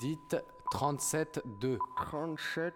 Dites 0.00 0.36
37-2. 0.72 1.78
37-2. 2.12 2.70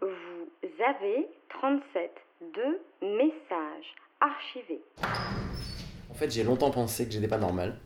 Vous 0.00 0.84
avez 0.86 1.28
37 1.48 2.10
deux 2.54 2.80
messages 3.02 3.94
archivés. 4.20 4.82
En 6.10 6.14
fait, 6.14 6.30
j'ai 6.30 6.44
longtemps 6.44 6.70
pensé 6.70 7.06
que 7.06 7.12
j'étais 7.12 7.28
pas 7.28 7.38
normal 7.38 7.80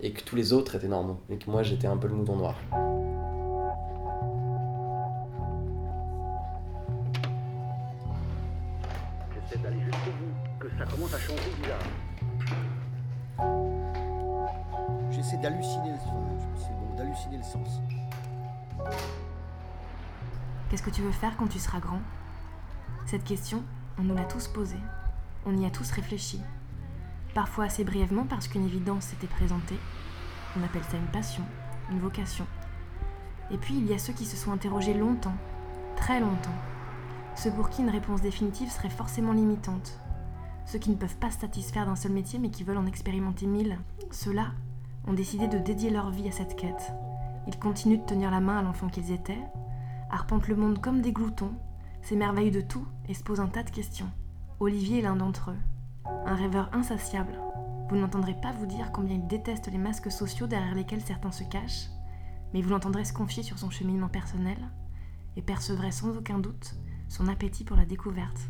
et 0.00 0.12
que 0.12 0.22
tous 0.22 0.36
les 0.36 0.52
autres 0.52 0.74
étaient 0.74 0.88
normaux 0.88 1.20
et 1.30 1.38
que 1.38 1.50
moi 1.50 1.62
j'étais 1.62 1.86
un 1.86 1.96
peu 1.96 2.08
le 2.08 2.14
mouton 2.14 2.36
noir. 2.36 2.56
Qu'est-ce 20.68 20.82
que 20.82 20.90
tu 20.90 21.02
veux 21.02 21.12
faire 21.12 21.36
quand 21.36 21.46
tu 21.46 21.58
seras 21.58 21.78
grand? 21.78 22.00
Cette 23.06 23.24
question, 23.24 23.62
on 23.98 24.02
nous 24.02 24.14
l'a 24.14 24.24
tous 24.24 24.48
posée. 24.48 24.80
On 25.46 25.56
y 25.56 25.66
a 25.66 25.70
tous 25.70 25.90
réfléchi. 25.90 26.40
Parfois 27.34 27.64
assez 27.64 27.84
brièvement 27.84 28.24
parce 28.24 28.48
qu'une 28.48 28.64
évidence 28.64 29.04
s'était 29.04 29.26
présentée. 29.26 29.78
On 30.58 30.62
appelle 30.64 30.84
ça 30.84 30.96
une 30.96 31.06
passion, 31.06 31.44
une 31.90 32.00
vocation. 32.00 32.46
Et 33.50 33.58
puis 33.58 33.74
il 33.76 33.86
y 33.86 33.92
a 33.92 33.98
ceux 33.98 34.12
qui 34.12 34.24
se 34.24 34.36
sont 34.36 34.52
interrogés 34.52 34.94
longtemps, 34.94 35.36
très 35.96 36.20
longtemps. 36.20 36.54
Ceux 37.36 37.50
pour 37.50 37.70
qui 37.70 37.82
une 37.82 37.90
réponse 37.90 38.22
définitive 38.22 38.70
serait 38.70 38.88
forcément 38.88 39.32
limitante. 39.32 39.98
Ceux 40.66 40.78
qui 40.78 40.90
ne 40.90 40.96
peuvent 40.96 41.16
pas 41.16 41.30
se 41.30 41.40
satisfaire 41.40 41.86
d'un 41.86 41.96
seul 41.96 42.12
métier 42.12 42.38
mais 42.38 42.50
qui 42.50 42.64
veulent 42.64 42.78
en 42.78 42.86
expérimenter 42.86 43.46
mille. 43.46 43.78
Ceux-là 44.10 44.46
ont 45.06 45.12
décidé 45.12 45.46
de 45.46 45.58
dédier 45.58 45.90
leur 45.90 46.10
vie 46.10 46.28
à 46.28 46.32
cette 46.32 46.56
quête. 46.56 46.92
Ils 47.46 47.58
continuent 47.58 47.98
de 47.98 48.06
tenir 48.06 48.30
la 48.30 48.40
main 48.40 48.58
à 48.58 48.62
l'enfant 48.62 48.88
qu'ils 48.88 49.12
étaient, 49.12 49.44
arpentent 50.10 50.48
le 50.48 50.56
monde 50.56 50.80
comme 50.80 51.00
des 51.00 51.12
gloutons, 51.12 51.54
s'émerveillent 52.02 52.50
de 52.50 52.60
tout 52.60 52.86
et 53.08 53.14
se 53.14 53.22
posent 53.22 53.40
un 53.40 53.48
tas 53.48 53.62
de 53.62 53.70
questions. 53.70 54.10
Olivier 54.60 54.98
est 54.98 55.02
l'un 55.02 55.16
d'entre 55.16 55.50
eux, 55.50 55.58
un 56.26 56.34
rêveur 56.34 56.70
insatiable. 56.72 57.38
Vous 57.88 57.96
n'entendrez 57.96 58.34
pas 58.34 58.52
vous 58.52 58.66
dire 58.66 58.92
combien 58.92 59.16
il 59.16 59.26
déteste 59.26 59.70
les 59.70 59.78
masques 59.78 60.10
sociaux 60.10 60.46
derrière 60.46 60.74
lesquels 60.74 61.02
certains 61.02 61.32
se 61.32 61.44
cachent, 61.44 61.88
mais 62.52 62.62
vous 62.62 62.70
l'entendrez 62.70 63.04
se 63.04 63.12
confier 63.12 63.42
sur 63.42 63.58
son 63.58 63.70
cheminement 63.70 64.08
personnel 64.08 64.58
et 65.36 65.42
percevrez 65.42 65.90
sans 65.90 66.16
aucun 66.16 66.38
doute 66.38 66.76
son 67.08 67.28
appétit 67.28 67.64
pour 67.64 67.76
la 67.76 67.84
découverte. 67.84 68.48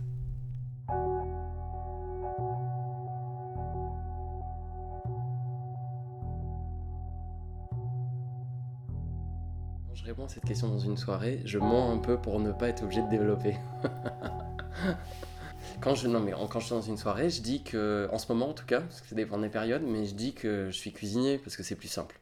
Cette 10.28 10.44
question 10.44 10.68
dans 10.68 10.78
une 10.78 10.96
soirée, 10.96 11.40
je 11.44 11.58
mens 11.58 11.92
un 11.92 11.98
peu 11.98 12.16
pour 12.18 12.40
ne 12.40 12.52
pas 12.52 12.68
être 12.68 12.82
obligé 12.84 13.02
de 13.02 13.08
développer. 13.08 13.56
quand 15.80 15.94
je, 15.94 16.08
non, 16.08 16.20
mais 16.20 16.32
quand 16.50 16.60
je 16.60 16.66
suis 16.66 16.74
dans 16.74 16.80
une 16.80 16.96
soirée, 16.96 17.30
je 17.30 17.42
dis 17.42 17.62
que, 17.62 18.08
en 18.12 18.18
ce 18.18 18.32
moment 18.32 18.50
en 18.50 18.52
tout 18.54 18.66
cas, 18.66 18.80
parce 18.80 19.00
que 19.00 19.08
ça 19.08 19.14
dépend 19.14 19.38
des 19.38 19.48
périodes, 19.48 19.82
mais 19.82 20.06
je 20.06 20.14
dis 20.14 20.32
que 20.32 20.66
je 20.70 20.76
suis 20.76 20.92
cuisinier 20.92 21.38
parce 21.38 21.56
que 21.56 21.62
c'est 21.62 21.74
plus 21.74 21.88
simple. 21.88 22.18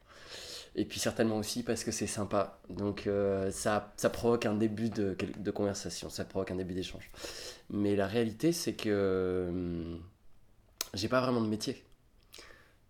Et 0.74 0.86
puis 0.86 0.98
certainement 0.98 1.36
aussi 1.36 1.62
parce 1.62 1.84
que 1.84 1.90
c'est 1.90 2.06
sympa. 2.06 2.58
Donc 2.70 3.06
euh, 3.06 3.50
ça, 3.50 3.92
ça 3.96 4.08
provoque 4.08 4.46
un 4.46 4.54
début 4.54 4.88
de, 4.88 5.14
conversation, 5.50 6.08
ça 6.08 6.24
provoque 6.24 6.50
un 6.50 6.56
début 6.56 6.74
d'échange. 6.74 7.10
Mais 7.68 7.94
la 7.94 8.06
réalité, 8.06 8.52
c'est 8.52 8.72
que 8.72 9.46
hum, 9.50 10.00
j'ai 10.94 11.08
pas 11.08 11.20
vraiment 11.20 11.42
de 11.42 11.48
métier. 11.48 11.84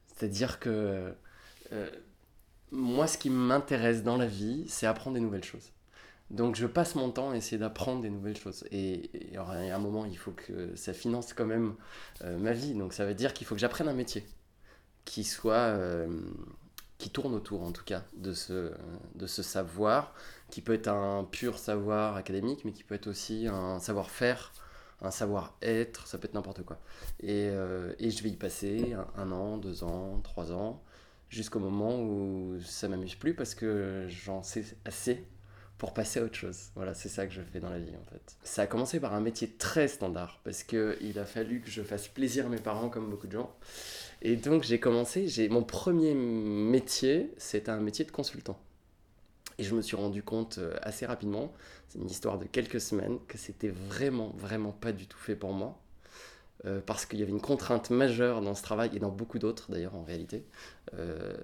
C'est-à-dire 0.07 0.61
que 0.61 1.13
euh, 1.73 1.91
moi, 2.73 3.07
ce 3.07 3.19
qui 3.19 3.31
m'intéresse 3.31 4.03
dans 4.03 4.17
la 4.17 4.27
vie, 4.27 4.65
c'est 4.69 4.87
apprendre 4.87 5.15
des 5.15 5.21
nouvelles 5.21 5.45
choses. 5.45 5.73
Donc 6.31 6.57
je 6.57 6.67
passe 6.67 6.95
mon 6.95 7.11
temps 7.11 7.31
à 7.31 7.37
essayer 7.37 7.59
d'apprendre 7.59 8.01
des 8.01 8.11
nouvelles 8.11 8.39
choses. 8.39 8.65
Et, 8.73 9.11
a 9.37 9.43
un 9.43 9.79
moment, 9.79 10.07
il 10.07 10.17
faut 10.17 10.33
que 10.33 10.75
ça 10.75 10.95
finance 10.95 11.35
quand 11.35 11.45
même 11.45 11.75
euh, 12.25 12.39
ma 12.39 12.53
vie. 12.53 12.75
Donc 12.75 12.95
ça 12.95 13.05
veut 13.05 13.15
dire 13.15 13.35
qu'il 13.35 13.47
faut 13.47 13.55
que 13.55 13.61
j'apprenne 13.61 13.89
un 13.89 13.95
métier 13.95 14.27
qui 15.05 15.25
soit... 15.25 15.55
euh, 15.55 16.09
qui 16.99 17.11
tourne 17.11 17.35
autour 17.35 17.63
en 17.63 17.73
tout 17.73 17.83
cas 17.83 18.05
de 18.17 18.33
ce, 18.33 18.73
de 19.17 19.27
ce 19.27 19.43
savoir, 19.43 20.15
qui 20.51 20.61
peut 20.63 20.73
être 20.75 20.87
un 20.87 21.25
pur 21.25 21.59
savoir 21.59 22.15
académique, 22.15 22.65
mais 22.65 22.71
qui 22.71 22.85
peut 22.85 22.95
être 22.95 23.09
aussi 23.09 23.49
un 23.49 23.81
savoir-faire, 23.81 24.53
un 25.01 25.11
savoir-être, 25.11 26.07
ça 26.07 26.19
peut 26.19 26.27
être 26.27 26.35
n'importe 26.35 26.63
quoi. 26.63 26.79
Et, 27.21 27.49
euh, 27.51 27.93
et 27.99 28.11
je 28.13 28.23
vais 28.23 28.29
y 28.31 28.37
passer 28.37 28.95
un 29.17 29.33
an, 29.33 29.57
deux 29.57 29.83
ans, 29.83 30.21
trois 30.23 30.53
ans, 30.53 30.81
jusqu'au 31.33 31.59
moment 31.59 31.99
où 32.01 32.61
ça 32.61 32.89
m'amuse 32.89 33.15
plus 33.15 33.35
parce 33.35 33.55
que 33.55 34.07
j'en 34.09 34.43
sais 34.43 34.65
assez 34.85 35.25
pour 35.79 35.95
passer 35.95 36.21
à 36.21 36.25
autre 36.25 36.37
chose. 36.37 36.71
Voilà, 36.77 36.95
c'est 36.95 37.09
ça 37.09 37.27
que 37.27 37.33
je 37.33 37.41
fais 37.41 37.59
dans 37.59 37.71
la 37.71 37.79
vie 37.79 37.97
en 38.01 38.05
fait. 38.05 38.37
Ça 38.45 38.63
a 38.63 38.67
commencé 38.67 39.01
par 39.01 39.15
un 39.15 39.21
métier 39.21 39.49
très 39.49 39.89
standard 39.89 40.41
parce 40.45 40.63
que 40.63 40.97
il 41.01 41.19
a 41.19 41.25
fallu 41.25 41.61
que 41.61 41.71
je 41.71 41.83
fasse 41.83 42.07
plaisir 42.07 42.47
à 42.47 42.49
mes 42.51 42.61
parents 42.61 42.91
comme 42.91 43.11
beaucoup 43.11 43.27
de 43.27 43.33
gens. 43.33 43.53
Et 44.21 44.37
donc 44.37 44.63
j'ai 44.63 44.79
commencé, 44.79 45.27
j'ai 45.27 45.49
mon 45.49 45.65
premier 45.65 46.15
métier, 46.15 47.33
c'était 47.39 47.71
un 47.71 47.81
métier 47.81 48.05
de 48.05 48.13
consultant. 48.13 48.61
Et 49.59 49.65
je 49.65 49.75
me 49.75 49.83
suis 49.83 49.97
rendu 49.97 50.23
compte 50.23 50.59
euh, 50.59 50.77
assez 50.83 51.07
rapidement, 51.07 51.53
c'est 51.89 51.99
une 51.99 52.11
histoire 52.11 52.39
de 52.39 52.45
quelques 52.45 52.81
semaines, 52.81 53.19
que 53.29 53.37
c'était 53.37 53.69
vraiment, 53.69 54.33
vraiment 54.37 54.73
pas 54.73 54.93
du 54.93 55.07
tout 55.07 55.19
fait 55.19 55.37
pour 55.37 55.53
moi. 55.53 55.79
Euh, 56.65 56.81
parce 56.85 57.07
qu'il 57.07 57.19
y 57.19 57.23
avait 57.23 57.33
une 57.33 57.41
contrainte 57.41 57.91
majeure 57.91 58.41
dans 58.41 58.55
ce 58.55 58.63
travail 58.63 58.91
et 58.95 59.01
dans 59.01 59.11
beaucoup 59.11 59.41
d'autres 59.41 59.73
d'ailleurs 59.73 59.97
en 59.97 60.05
réalité. 60.05 60.45
Euh, 60.95 61.35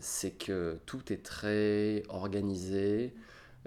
c'est 0.00 0.32
que 0.32 0.78
tout 0.84 1.12
est 1.12 1.24
très 1.24 2.02
organisé, 2.10 3.14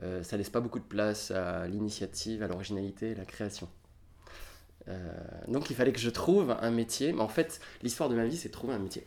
euh, 0.04 0.22
ça 0.22 0.38
laisse 0.38 0.52
pas 0.52 0.60
beaucoup 0.60 0.78
de 0.78 0.84
place 0.84 1.32
à 1.32 1.68
l'initiative, 1.68 2.44
à 2.44 2.48
l'originalité 2.48 3.14
à 3.14 3.16
la 3.16 3.26
création. 3.26 3.68
Euh, 4.88 5.12
donc 5.48 5.72
il 5.72 5.76
fallait 5.76 5.94
que 5.94 6.00
je 6.00 6.12
trouve 6.12 6.56
un 6.62 6.72
métier. 6.72 7.12
Mais 7.12 7.22
en 7.22 7.28
fait, 7.28 7.60
l'histoire 7.82 8.10
de 8.10 8.16
ma 8.16 8.26
vie, 8.26 8.38
c'est 8.38 8.50
trouver 8.50 8.76
un 8.76 8.80
métier. 8.80 9.06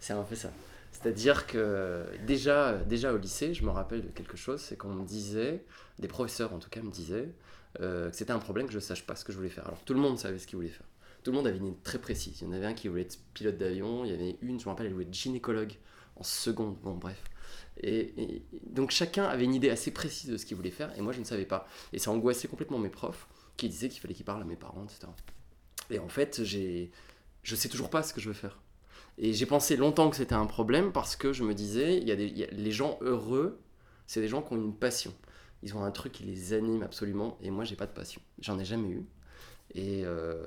C'est 0.00 0.14
un 0.14 0.22
peu 0.24 0.34
ça. 0.34 0.50
C'est-à-dire 0.90 1.46
que 1.46 2.06
déjà, 2.26 2.72
déjà 2.72 3.12
au 3.12 3.18
lycée, 3.18 3.54
je 3.54 3.62
me 3.62 3.70
rappelle 3.70 4.02
de 4.02 4.08
quelque 4.08 4.36
chose, 4.36 4.60
c'est 4.60 4.76
qu'on 4.76 4.88
me 4.88 5.04
disait, 5.04 5.62
des 6.00 6.08
professeurs 6.08 6.52
en 6.52 6.58
tout 6.58 6.70
cas 6.70 6.80
me 6.80 6.90
disaient, 6.90 7.28
que 7.78 8.10
c'était 8.12 8.32
un 8.32 8.38
problème 8.38 8.66
que 8.66 8.72
je 8.72 8.78
ne 8.78 8.82
sache 8.82 9.06
pas 9.06 9.14
ce 9.14 9.24
que 9.24 9.30
je 9.30 9.36
voulais 9.36 9.50
faire. 9.50 9.66
Alors 9.66 9.80
tout 9.84 9.94
le 9.94 10.00
monde 10.00 10.18
savait 10.18 10.38
ce 10.38 10.46
qu'il 10.46 10.56
voulait 10.56 10.70
faire. 10.70 10.86
Tout 11.26 11.32
le 11.32 11.38
monde 11.38 11.48
avait 11.48 11.58
une 11.58 11.66
idée 11.66 11.82
très 11.82 11.98
précise. 11.98 12.40
Il 12.40 12.44
y 12.44 12.46
en 12.46 12.52
avait 12.52 12.66
un 12.66 12.72
qui 12.72 12.86
voulait 12.86 13.02
être 13.02 13.18
pilote 13.34 13.58
d'avion, 13.58 14.04
il 14.04 14.12
y 14.12 14.14
avait 14.14 14.38
une, 14.42 14.60
je 14.60 14.64
me 14.64 14.70
rappelle, 14.70 14.86
elle 14.86 14.92
voulait 14.92 15.06
être 15.06 15.12
gynécologue 15.12 15.72
en 16.14 16.22
seconde, 16.22 16.78
bon 16.84 16.94
bref. 16.94 17.20
Et, 17.82 18.44
donc 18.70 18.92
chacun 18.92 19.24
avait 19.24 19.42
une 19.42 19.52
idée 19.52 19.68
assez 19.70 19.90
précise 19.90 20.30
de 20.30 20.36
ce 20.36 20.46
qu'il 20.46 20.56
voulait 20.56 20.70
faire, 20.70 20.96
et 20.96 21.00
moi 21.00 21.12
je 21.12 21.18
ne 21.18 21.24
savais 21.24 21.44
pas. 21.44 21.66
Et 21.92 21.98
ça 21.98 22.12
angoissait 22.12 22.46
complètement 22.46 22.78
mes 22.78 22.90
profs, 22.90 23.26
qui 23.56 23.68
disaient 23.68 23.88
qu'il 23.88 24.00
fallait 24.00 24.14
qu'ils 24.14 24.24
parlent 24.24 24.42
à 24.42 24.44
mes 24.44 24.54
parents, 24.54 24.84
etc. 24.84 25.08
Et 25.90 25.98
en 25.98 26.08
fait, 26.08 26.44
j'ai, 26.44 26.92
je 27.42 27.56
sais 27.56 27.68
toujours 27.68 27.90
pas 27.90 28.04
ce 28.04 28.14
que 28.14 28.20
je 28.20 28.28
veux 28.28 28.32
faire. 28.32 28.60
Et 29.18 29.32
j'ai 29.32 29.46
pensé 29.46 29.76
longtemps 29.76 30.10
que 30.10 30.16
c'était 30.16 30.36
un 30.36 30.46
problème 30.46 30.92
parce 30.92 31.16
que 31.16 31.32
je 31.32 31.42
me 31.42 31.54
disais, 31.54 31.98
il 31.98 32.06
y 32.06 32.12
a 32.12 32.16
des, 32.16 32.28
les 32.28 32.70
gens 32.70 33.00
heureux, 33.00 33.60
c'est 34.06 34.20
des 34.20 34.28
gens 34.28 34.42
qui 34.42 34.52
ont 34.52 34.58
une 34.58 34.76
passion. 34.76 35.12
Ils 35.64 35.74
ont 35.74 35.82
un 35.82 35.90
truc 35.90 36.12
qui 36.12 36.22
les 36.22 36.52
anime 36.52 36.84
absolument, 36.84 37.36
et 37.42 37.50
moi 37.50 37.64
j'ai 37.64 37.74
pas 37.74 37.86
de 37.86 37.94
passion. 37.94 38.22
J'en 38.38 38.60
ai 38.60 38.64
jamais 38.64 38.90
eu. 38.90 39.06
Et, 39.76 40.04
euh, 40.06 40.42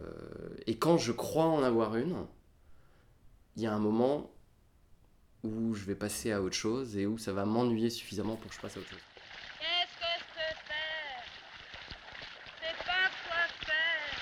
et 0.66 0.80
quand 0.80 0.98
je 0.98 1.12
crois 1.12 1.46
en 1.46 1.62
avoir 1.62 1.96
une, 1.96 2.26
il 3.56 3.62
y 3.62 3.68
a 3.68 3.74
un 3.74 3.78
moment 3.78 4.32
où 5.44 5.76
je 5.76 5.86
vais 5.86 5.94
passer 5.94 6.32
à 6.32 6.42
autre 6.42 6.56
chose 6.56 6.98
et 6.98 7.06
où 7.06 7.20
ça 7.20 7.32
va 7.32 7.46
m'ennuyer 7.46 7.92
suffisamment 7.92 8.36
pour 8.38 8.50
que 8.50 8.56
je 8.56 8.62
passe 8.62 8.76
à 8.76 8.80
autre 8.80 8.90
chose. 8.90 9.00
Qu'est-ce 9.60 10.00
que 10.00 10.12
je 10.18 10.26
peux 10.34 10.56
faire? 10.66 11.22
C'est 12.60 12.78
pas 12.86 13.08
quoi 13.28 13.46
faire. 13.68 14.18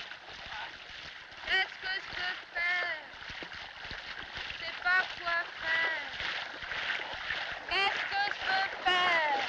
Qu'est-ce 1.46 1.76
que 1.80 1.92
je 2.04 2.08
peux 2.14 2.36
faire? 2.52 3.00
C'est 4.60 4.78
pas 4.84 5.02
quoi 5.18 5.38
faire. 5.64 6.04
Qu'est-ce 7.70 8.02
que 8.12 8.22
je 8.28 8.40
peux 8.44 8.68
faire? 8.84 9.40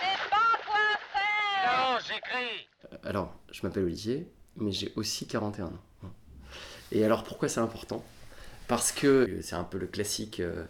C'est 0.00 0.20
pas 0.28 0.54
quoi 0.66 0.88
faire. 1.14 1.70
Non, 1.70 2.00
j'écris 2.04 2.66
Alors, 3.04 3.30
je 3.52 3.62
m'appelle 3.62 3.84
Olivier, 3.84 4.18
mais 4.56 4.72
j'ai 4.72 4.92
aussi 4.96 5.26
41 5.26 5.66
ans. 5.66 5.72
Et 6.92 7.04
alors, 7.04 7.24
pourquoi 7.24 7.48
c'est 7.48 7.60
important? 7.60 8.04
Parce 8.66 8.92
que 8.92 9.38
c'est 9.42 9.56
un 9.56 9.64
peu 9.64 9.78
le 9.78 9.86
classique 9.86 10.40
euh, 10.40 10.64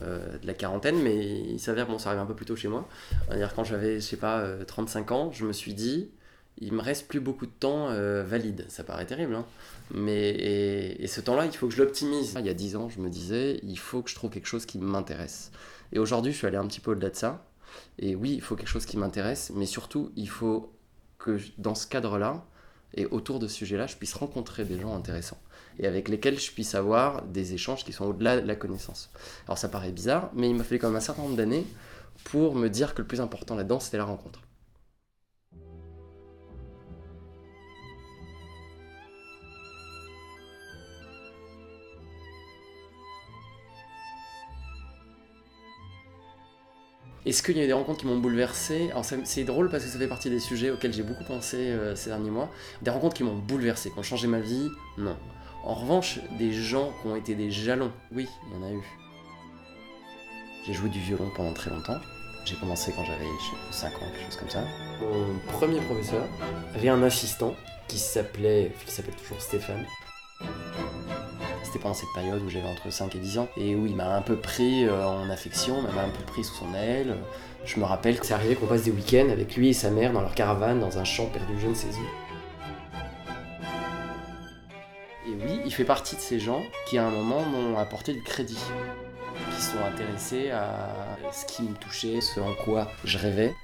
euh, 0.00 0.38
de 0.38 0.46
la 0.46 0.54
quarantaine, 0.54 1.02
mais 1.02 1.16
il 1.16 1.60
s'avère, 1.60 1.86
bon, 1.86 1.98
ça 1.98 2.10
arrive 2.10 2.22
un 2.22 2.26
peu 2.26 2.34
plus 2.34 2.46
tôt 2.46 2.56
chez 2.56 2.68
moi. 2.68 2.88
C'est-à-dire, 3.26 3.54
quand 3.54 3.64
j'avais, 3.64 3.96
je 3.96 4.00
sais 4.00 4.16
pas, 4.16 4.38
euh, 4.40 4.64
35 4.64 5.12
ans, 5.12 5.30
je 5.32 5.44
me 5.44 5.52
suis 5.52 5.74
dit, 5.74 6.10
il 6.58 6.72
me 6.72 6.80
reste 6.80 7.08
plus 7.08 7.20
beaucoup 7.20 7.44
de 7.44 7.52
temps 7.52 7.90
euh, 7.90 8.24
valide. 8.24 8.64
Ça 8.68 8.84
paraît 8.84 9.04
terrible, 9.04 9.34
hein 9.34 9.44
mais 9.94 10.30
et, 10.30 11.06
ce 11.06 11.20
temps-là, 11.20 11.44
il 11.44 11.54
faut 11.54 11.68
que 11.68 11.74
je 11.74 11.82
l'optimise. 11.82 12.34
Il 12.38 12.46
y 12.46 12.48
a 12.48 12.54
10 12.54 12.76
ans, 12.76 12.88
je 12.88 13.00
me 13.00 13.10
disais, 13.10 13.60
il 13.62 13.78
faut 13.78 14.00
que 14.00 14.08
je 14.08 14.14
trouve 14.14 14.30
quelque 14.30 14.46
chose 14.46 14.64
qui 14.64 14.78
m'intéresse. 14.78 15.50
Et 15.92 15.98
aujourd'hui, 15.98 16.32
je 16.32 16.38
suis 16.38 16.46
allé 16.46 16.56
un 16.56 16.66
petit 16.66 16.80
peu 16.80 16.92
au-delà 16.92 17.10
de 17.10 17.16
ça. 17.16 17.44
Et 17.98 18.14
oui, 18.14 18.32
il 18.32 18.40
faut 18.40 18.56
quelque 18.56 18.68
chose 18.68 18.86
qui 18.86 18.96
m'intéresse, 18.96 19.52
mais 19.54 19.66
surtout, 19.66 20.10
il 20.16 20.28
faut 20.28 20.72
que 21.18 21.38
dans 21.58 21.74
ce 21.74 21.86
cadre-là, 21.86 22.46
et 22.94 23.06
autour 23.06 23.38
de 23.38 23.48
ce 23.48 23.54
sujet-là, 23.56 23.86
je 23.86 23.96
puisse 23.96 24.14
rencontrer 24.14 24.64
des 24.64 24.78
gens 24.78 24.94
intéressants 24.94 25.38
et 25.78 25.86
avec 25.86 26.08
lesquels 26.08 26.38
je 26.38 26.52
puisse 26.52 26.74
avoir 26.74 27.22
des 27.22 27.54
échanges 27.54 27.84
qui 27.84 27.92
sont 27.92 28.04
au-delà 28.04 28.40
de 28.40 28.46
la 28.46 28.56
connaissance. 28.56 29.10
Alors 29.46 29.58
ça 29.58 29.68
paraît 29.68 29.92
bizarre, 29.92 30.30
mais 30.34 30.50
il 30.50 30.56
m'a 30.56 30.64
fallu 30.64 30.78
quand 30.78 30.88
même 30.88 30.96
un 30.96 31.00
certain 31.00 31.22
nombre 31.22 31.36
d'années 31.36 31.66
pour 32.24 32.54
me 32.54 32.68
dire 32.68 32.94
que 32.94 33.02
le 33.02 33.08
plus 33.08 33.20
important 33.20 33.54
là-dedans, 33.54 33.80
c'était 33.80 33.96
la 33.96 34.04
rencontre. 34.04 34.40
Est-ce 47.24 47.42
qu'il 47.44 47.56
y 47.56 47.60
a 47.60 47.64
eu 47.64 47.66
des 47.68 47.72
rencontres 47.72 48.00
qui 48.00 48.06
m'ont 48.06 48.18
bouleversé? 48.18 48.90
Alors 48.90 49.04
c'est 49.04 49.44
drôle 49.44 49.70
parce 49.70 49.84
que 49.84 49.90
ça 49.90 49.98
fait 49.98 50.08
partie 50.08 50.28
des 50.28 50.40
sujets 50.40 50.70
auxquels 50.70 50.92
j'ai 50.92 51.04
beaucoup 51.04 51.22
pensé 51.22 51.56
euh, 51.56 51.94
ces 51.94 52.10
derniers 52.10 52.30
mois. 52.30 52.50
Des 52.82 52.90
rencontres 52.90 53.14
qui 53.14 53.22
m'ont 53.22 53.36
bouleversé, 53.36 53.90
qui 53.90 53.98
ont 53.98 54.02
changé 54.02 54.26
ma 54.26 54.40
vie, 54.40 54.68
non. 54.98 55.16
En 55.64 55.74
revanche, 55.74 56.18
des 56.38 56.52
gens 56.52 56.92
qui 57.00 57.08
ont 57.08 57.14
été 57.14 57.36
des 57.36 57.52
jalons, 57.52 57.92
oui, 58.10 58.26
il 58.48 58.58
y 58.58 58.60
en 58.60 58.66
a 58.66 58.72
eu. 58.72 58.82
J'ai 60.66 60.72
joué 60.72 60.88
du 60.88 60.98
violon 60.98 61.30
pendant 61.36 61.52
très 61.52 61.70
longtemps. 61.70 61.98
J'ai 62.44 62.56
commencé 62.56 62.92
quand 62.96 63.04
j'avais 63.04 63.24
je 63.24 63.80
sais 63.80 63.90
pas, 63.90 63.98
5 63.98 64.02
ans, 64.02 64.10
quelque 64.12 64.24
chose 64.24 64.36
comme 64.36 64.50
ça. 64.50 64.64
Mon 65.00 65.38
premier 65.52 65.80
professeur 65.80 66.26
avait 66.74 66.88
un 66.88 67.04
assistant 67.04 67.54
qui 67.86 67.98
s'appelait, 67.98 68.72
qui 68.84 68.92
s'appelle 68.92 69.14
toujours 69.14 69.40
Stéphane. 69.40 69.86
C'était 71.72 71.84
pendant 71.84 71.94
cette 71.94 72.12
période 72.12 72.42
où 72.42 72.50
j'avais 72.50 72.68
entre 72.68 72.92
5 72.92 73.14
et 73.14 73.18
10 73.18 73.38
ans 73.38 73.48
et 73.56 73.74
où 73.74 73.86
il 73.86 73.96
m'a 73.96 74.14
un 74.14 74.20
peu 74.20 74.36
pris 74.36 74.84
euh, 74.84 75.06
en 75.06 75.30
affection, 75.30 75.80
m'a 75.80 76.02
un 76.02 76.10
peu 76.10 76.22
pris 76.22 76.44
sous 76.44 76.54
son 76.54 76.74
aile. 76.74 77.16
Je 77.64 77.80
me 77.80 77.86
rappelle 77.86 78.20
que 78.20 78.26
c'est 78.26 78.34
arrivé 78.34 78.56
qu'on 78.56 78.66
passe 78.66 78.82
des 78.82 78.90
week-ends 78.90 79.30
avec 79.30 79.56
lui 79.56 79.70
et 79.70 79.72
sa 79.72 79.88
mère 79.88 80.12
dans 80.12 80.20
leur 80.20 80.34
caravane 80.34 80.80
dans 80.80 80.98
un 80.98 81.04
champ 81.04 81.28
perdu 81.28 81.54
je 81.58 81.68
ne 81.68 81.74
sais 81.74 81.86
où. 81.86 82.04
Et 85.26 85.34
oui, 85.34 85.62
il 85.64 85.72
fait 85.72 85.86
partie 85.86 86.14
de 86.14 86.20
ces 86.20 86.38
gens 86.38 86.60
qui 86.84 86.98
à 86.98 87.06
un 87.06 87.10
moment 87.10 87.40
m'ont 87.40 87.78
apporté 87.78 88.12
du 88.12 88.22
crédit, 88.22 88.60
qui 89.56 89.62
sont 89.62 89.82
intéressés 89.82 90.50
à 90.50 90.90
ce 91.32 91.46
qui 91.46 91.62
me 91.62 91.74
touchait, 91.76 92.20
ce 92.20 92.38
en 92.38 92.52
quoi 92.66 92.88
je 93.06 93.16
rêvais. 93.16 93.54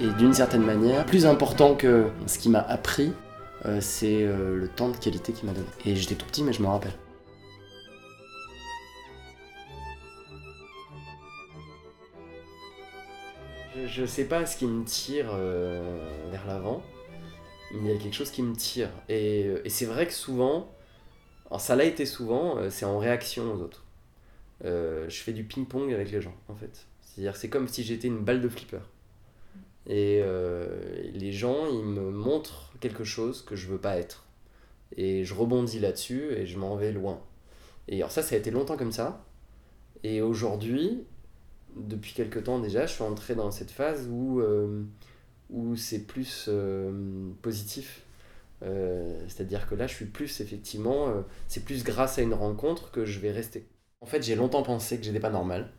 Et 0.00 0.10
d'une 0.12 0.32
certaine 0.32 0.62
manière, 0.62 1.04
plus 1.06 1.26
important 1.26 1.74
que 1.74 2.06
ce 2.28 2.38
qui 2.38 2.48
m'a 2.48 2.60
appris, 2.60 3.12
euh, 3.66 3.80
c'est 3.80 4.22
euh, 4.22 4.54
le 4.56 4.68
temps 4.68 4.90
de 4.90 4.96
qualité 4.96 5.32
qu'il 5.32 5.46
m'a 5.46 5.52
donné. 5.52 5.66
Et 5.84 5.96
j'étais 5.96 6.14
tout 6.14 6.26
petit, 6.26 6.44
mais 6.44 6.52
je 6.52 6.62
me 6.62 6.68
rappelle. 6.68 6.92
Je, 13.74 13.88
je 13.88 14.06
sais 14.06 14.26
pas 14.26 14.46
ce 14.46 14.56
qui 14.56 14.66
me 14.66 14.84
tire 14.84 15.30
euh, 15.32 16.30
vers 16.30 16.46
l'avant, 16.46 16.80
mais 17.72 17.90
il 17.90 17.96
y 17.96 17.98
a 17.98 18.00
quelque 18.00 18.14
chose 18.14 18.30
qui 18.30 18.44
me 18.44 18.54
tire. 18.54 18.90
Et, 19.08 19.50
c'est 19.66 19.86
vrai 19.86 20.06
que 20.06 20.14
souvent, 20.14 20.70
ça 21.58 21.74
l'a 21.74 21.84
été 21.84 22.06
souvent, 22.06 22.70
c'est 22.70 22.84
en 22.84 22.98
réaction 22.98 23.52
aux 23.52 23.62
autres. 23.62 23.84
Je 24.62 25.08
fais 25.10 25.32
du 25.32 25.42
ping-pong 25.42 25.92
avec 25.92 26.12
les 26.12 26.20
gens, 26.20 26.34
en 26.48 26.54
fait. 26.54 26.86
C'est-à-dire, 27.00 27.34
c'est 27.34 27.48
comme 27.48 27.66
si 27.66 27.82
j'étais 27.82 28.06
une 28.06 28.20
balle 28.20 28.40
de 28.40 28.48
flipper. 28.48 28.78
Et 29.88 30.20
euh, 30.22 31.10
les 31.14 31.32
gens, 31.32 31.66
ils 31.66 31.84
me 31.84 32.10
montrent 32.10 32.72
quelque 32.80 33.04
chose 33.04 33.42
que 33.42 33.56
je 33.56 33.66
veux 33.68 33.78
pas 33.78 33.96
être. 33.96 34.26
Et 34.96 35.24
je 35.24 35.34
rebondis 35.34 35.80
là-dessus 35.80 36.32
et 36.32 36.46
je 36.46 36.58
m'en 36.58 36.76
vais 36.76 36.92
loin. 36.92 37.20
Et 37.88 37.96
alors 37.96 38.10
ça, 38.10 38.22
ça 38.22 38.34
a 38.34 38.38
été 38.38 38.50
longtemps 38.50 38.76
comme 38.76 38.92
ça. 38.92 39.24
Et 40.04 40.20
aujourd'hui, 40.20 41.04
depuis 41.76 42.12
quelque 42.12 42.38
temps 42.38 42.58
déjà, 42.58 42.86
je 42.86 42.92
suis 42.92 43.02
entré 43.02 43.34
dans 43.34 43.50
cette 43.50 43.70
phase 43.70 44.08
où, 44.10 44.40
euh, 44.40 44.84
où 45.50 45.74
c'est 45.76 46.06
plus 46.06 46.46
euh, 46.48 47.30
positif. 47.42 48.02
C'est-à-dire 49.28 49.68
que 49.68 49.76
là, 49.76 49.86
je 49.86 49.94
suis 49.94 50.06
plus 50.06 50.40
effectivement, 50.40 51.14
c'est 51.46 51.64
plus 51.64 51.84
grâce 51.84 52.18
à 52.18 52.22
une 52.22 52.34
rencontre 52.34 52.90
que 52.90 53.04
je 53.04 53.20
vais 53.20 53.30
rester. 53.30 53.68
En 54.00 54.06
fait, 54.06 54.20
j'ai 54.20 54.34
longtemps 54.34 54.64
pensé 54.64 54.98
que 54.98 55.04
j'étais 55.04 55.20
pas 55.20 55.30
normal 55.30 55.70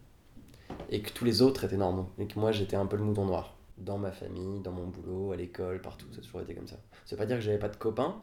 et 0.90 1.02
que 1.02 1.12
tous 1.12 1.26
les 1.26 1.42
autres 1.42 1.66
étaient 1.66 1.76
normaux 1.76 2.10
et 2.18 2.26
que 2.26 2.40
moi 2.40 2.54
j'étais 2.54 2.78
un 2.78 2.86
peu 2.86 2.96
le 2.96 3.04
mouton 3.04 3.26
noir 3.26 3.59
dans 3.80 3.98
ma 3.98 4.12
famille, 4.12 4.62
dans 4.62 4.72
mon 4.72 4.88
boulot, 4.88 5.32
à 5.32 5.36
l'école, 5.36 5.82
partout, 5.82 6.08
ça 6.12 6.20
a 6.20 6.22
toujours 6.22 6.42
été 6.42 6.54
comme 6.54 6.68
ça. 6.68 6.78
Ça 7.06 7.16
veut 7.16 7.18
pas 7.18 7.26
dire 7.26 7.38
que 7.38 7.44
j'avais 7.44 7.60
pas 7.60 7.70
de 7.70 7.76
copains, 7.76 8.22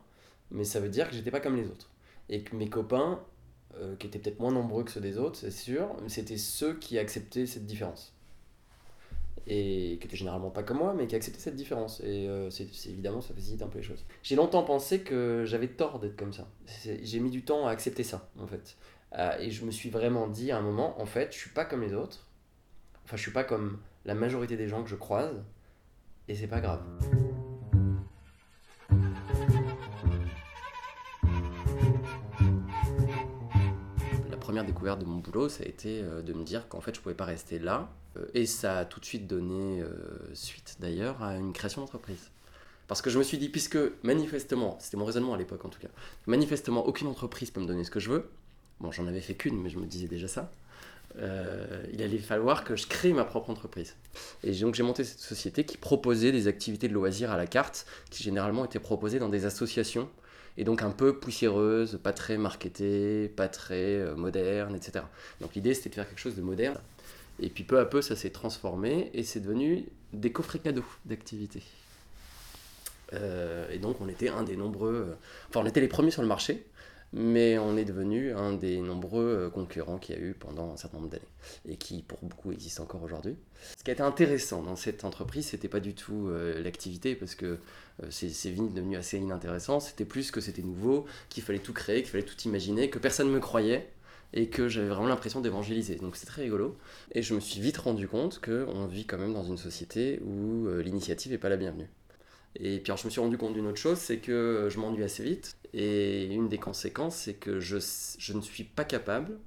mais 0.50 0.64
ça 0.64 0.80
veut 0.80 0.88
dire 0.88 1.08
que 1.08 1.14
j'étais 1.14 1.30
pas 1.30 1.40
comme 1.40 1.56
les 1.56 1.66
autres. 1.66 1.90
Et 2.28 2.42
que 2.42 2.56
mes 2.56 2.68
copains, 2.68 3.20
euh, 3.76 3.96
qui 3.96 4.06
étaient 4.06 4.18
peut-être 4.18 4.40
moins 4.40 4.52
nombreux 4.52 4.84
que 4.84 4.90
ceux 4.90 5.00
des 5.00 5.18
autres, 5.18 5.38
c'est 5.38 5.50
sûr, 5.50 5.94
c'était 6.08 6.36
ceux 6.36 6.74
qui 6.78 6.98
acceptaient 6.98 7.46
cette 7.46 7.66
différence. 7.66 8.14
Et 9.46 9.98
qui 10.00 10.06
étaient 10.06 10.16
généralement 10.16 10.50
pas 10.50 10.64
comme 10.64 10.78
moi, 10.78 10.92
mais 10.92 11.06
qui 11.06 11.14
acceptaient 11.14 11.40
cette 11.40 11.54
différence. 11.54 12.00
Et 12.00 12.28
euh, 12.28 12.50
c'est 12.50 12.68
évidemment, 12.86 13.20
ça 13.20 13.32
facilite 13.32 13.62
un 13.62 13.68
peu 13.68 13.78
les 13.78 13.84
choses. 13.84 14.04
J'ai 14.22 14.34
longtemps 14.34 14.64
pensé 14.64 15.00
que 15.00 15.44
j'avais 15.46 15.68
tort 15.68 16.00
d'être 16.00 16.16
comme 16.16 16.32
ça. 16.32 16.48
J'ai 16.84 17.20
mis 17.20 17.30
du 17.30 17.44
temps 17.44 17.66
à 17.66 17.70
accepter 17.70 18.02
ça, 18.02 18.28
en 18.38 18.46
fait. 18.46 18.76
Euh, 19.16 19.38
et 19.38 19.50
je 19.50 19.64
me 19.64 19.70
suis 19.70 19.88
vraiment 19.88 20.26
dit 20.26 20.50
à 20.50 20.58
un 20.58 20.62
moment, 20.62 21.00
en 21.00 21.06
fait, 21.06 21.32
je 21.32 21.38
suis 21.38 21.50
pas 21.50 21.64
comme 21.64 21.82
les 21.82 21.94
autres. 21.94 22.26
Enfin, 23.04 23.16
je 23.16 23.22
suis 23.22 23.30
pas 23.30 23.44
comme 23.44 23.78
la 24.06 24.14
majorité 24.14 24.56
des 24.56 24.68
gens 24.68 24.82
que 24.82 24.88
je 24.88 24.94
croise. 24.94 25.44
Et 26.28 26.34
c'est 26.34 26.46
pas 26.46 26.60
grave. 26.60 26.82
La 34.30 34.36
première 34.36 34.64
découverte 34.64 35.00
de 35.00 35.04
mon 35.04 35.18
boulot, 35.18 35.48
ça 35.48 35.64
a 35.64 35.66
été 35.66 36.02
euh, 36.02 36.22
de 36.22 36.32
me 36.32 36.44
dire 36.44 36.68
qu'en 36.68 36.80
fait, 36.80 36.94
je 36.94 37.00
pouvais 37.00 37.14
pas 37.14 37.24
rester 37.24 37.58
là. 37.58 37.88
Euh, 38.16 38.26
Et 38.34 38.46
ça 38.46 38.78
a 38.78 38.84
tout 38.84 39.00
de 39.00 39.04
suite 39.04 39.26
donné 39.26 39.82
euh, 39.82 39.90
suite 40.34 40.76
d'ailleurs 40.80 41.22
à 41.22 41.36
une 41.36 41.52
création 41.52 41.80
d'entreprise. 41.80 42.30
Parce 42.86 43.02
que 43.02 43.10
je 43.10 43.18
me 43.18 43.24
suis 43.24 43.38
dit, 43.38 43.48
puisque 43.48 43.78
manifestement, 44.04 44.78
c'était 44.80 44.96
mon 44.96 45.04
raisonnement 45.04 45.34
à 45.34 45.36
l'époque 45.36 45.64
en 45.64 45.68
tout 45.68 45.80
cas, 45.80 45.88
manifestement 46.26 46.86
aucune 46.86 47.08
entreprise 47.08 47.50
peut 47.50 47.60
me 47.60 47.66
donner 47.66 47.82
ce 47.82 47.90
que 47.90 47.98
je 47.98 48.10
veux. 48.10 48.30
Bon, 48.78 48.92
j'en 48.92 49.08
avais 49.08 49.20
fait 49.20 49.34
qu'une, 49.34 49.60
mais 49.60 49.70
je 49.70 49.78
me 49.78 49.86
disais 49.86 50.06
déjà 50.06 50.28
ça. 50.28 50.52
Euh, 51.18 51.82
il 51.92 52.02
allait 52.02 52.18
falloir 52.18 52.64
que 52.64 52.76
je 52.76 52.86
crée 52.86 53.12
ma 53.12 53.24
propre 53.24 53.50
entreprise. 53.50 53.94
Et 54.42 54.52
donc 54.52 54.74
j'ai 54.74 54.82
monté 54.82 55.04
cette 55.04 55.20
société 55.20 55.64
qui 55.64 55.78
proposait 55.78 56.32
des 56.32 56.46
activités 56.46 56.88
de 56.88 56.92
loisirs 56.92 57.30
à 57.30 57.36
la 57.36 57.46
carte, 57.46 57.86
qui 58.10 58.22
généralement 58.22 58.64
étaient 58.64 58.80
proposées 58.80 59.18
dans 59.18 59.28
des 59.28 59.46
associations, 59.46 60.10
et 60.58 60.64
donc 60.64 60.82
un 60.82 60.90
peu 60.90 61.18
poussiéreuses, 61.18 61.98
pas 62.02 62.12
très 62.12 62.36
marketées, 62.36 63.28
pas 63.28 63.48
très 63.48 63.96
euh, 63.96 64.14
modernes, 64.14 64.74
etc. 64.74 65.04
Donc 65.40 65.54
l'idée 65.54 65.72
c'était 65.72 65.88
de 65.88 65.94
faire 65.94 66.08
quelque 66.08 66.20
chose 66.20 66.36
de 66.36 66.42
moderne. 66.42 66.78
Et 67.40 67.48
puis 67.48 67.64
peu 67.64 67.78
à 67.78 67.86
peu 67.86 68.02
ça 68.02 68.16
s'est 68.16 68.30
transformé, 68.30 69.10
et 69.14 69.22
c'est 69.22 69.40
devenu 69.40 69.86
des 70.12 70.32
coffrets 70.32 70.58
cadeaux 70.58 70.84
d'activités. 71.06 71.62
Euh, 73.12 73.70
et 73.70 73.78
donc 73.78 74.00
on 74.00 74.08
était 74.08 74.28
un 74.28 74.42
des 74.42 74.56
nombreux, 74.56 75.16
enfin 75.48 75.60
on 75.60 75.66
était 75.66 75.80
les 75.80 75.88
premiers 75.88 76.10
sur 76.10 76.22
le 76.22 76.28
marché, 76.28 76.66
mais 77.12 77.58
on 77.58 77.76
est 77.76 77.84
devenu 77.84 78.32
un 78.32 78.52
des 78.52 78.78
nombreux 78.80 79.46
euh, 79.46 79.50
concurrents 79.50 79.98
qu'il 79.98 80.16
y 80.16 80.18
a 80.18 80.20
eu 80.20 80.34
pendant 80.34 80.72
un 80.72 80.76
certain 80.76 80.98
nombre 80.98 81.10
d'années 81.10 81.24
et 81.68 81.76
qui 81.76 82.02
pour 82.02 82.18
beaucoup 82.22 82.52
existe 82.52 82.80
encore 82.80 83.02
aujourd'hui. 83.02 83.36
Ce 83.76 83.84
qui 83.84 83.90
a 83.90 83.94
été 83.94 84.02
intéressant 84.02 84.62
dans 84.62 84.76
cette 84.76 85.04
entreprise, 85.04 85.46
c'était 85.46 85.68
pas 85.68 85.80
du 85.80 85.94
tout 85.94 86.28
euh, 86.28 86.62
l'activité 86.62 87.14
parce 87.14 87.34
que 87.34 87.58
euh, 88.02 88.06
c'est 88.10 88.50
vite 88.50 88.74
devenu 88.74 88.96
assez 88.96 89.18
inintéressant, 89.18 89.80
c'était 89.80 90.04
plus 90.04 90.30
que 90.30 90.40
c'était 90.40 90.62
nouveau, 90.62 91.06
qu'il 91.28 91.42
fallait 91.42 91.58
tout 91.58 91.72
créer, 91.72 92.02
qu'il 92.02 92.10
fallait 92.10 92.24
tout 92.24 92.40
imaginer, 92.44 92.90
que 92.90 92.98
personne 92.98 93.28
ne 93.28 93.32
me 93.32 93.40
croyait 93.40 93.88
et 94.32 94.48
que 94.48 94.68
j'avais 94.68 94.88
vraiment 94.88 95.08
l'impression 95.08 95.40
d'évangéliser. 95.40 95.96
Donc 95.96 96.16
c'est 96.16 96.26
très 96.26 96.42
rigolo. 96.42 96.76
Et 97.12 97.22
je 97.22 97.34
me 97.34 97.40
suis 97.40 97.60
vite 97.60 97.78
rendu 97.78 98.08
compte 98.08 98.40
qu'on 98.40 98.86
vit 98.86 99.06
quand 99.06 99.18
même 99.18 99.32
dans 99.32 99.44
une 99.44 99.56
société 99.56 100.20
où 100.24 100.66
euh, 100.66 100.82
l'initiative 100.82 101.32
n'est 101.32 101.38
pas 101.38 101.48
la 101.48 101.56
bienvenue. 101.56 101.88
Et 102.58 102.80
puis 102.80 102.92
je 102.96 103.04
me 103.04 103.10
suis 103.10 103.20
rendu 103.20 103.36
compte 103.36 103.52
d'une 103.52 103.66
autre 103.66 103.78
chose, 103.78 103.98
c'est 103.98 104.18
que 104.18 104.68
je 104.70 104.78
m'ennuie 104.78 105.02
assez 105.02 105.22
vite. 105.22 105.56
Et 105.74 106.24
une 106.26 106.48
des 106.48 106.58
conséquences, 106.58 107.16
c'est 107.16 107.34
que 107.34 107.60
je, 107.60 107.76
je 108.18 108.32
ne 108.32 108.40
suis 108.40 108.64
pas 108.64 108.84
capable, 108.84 109.38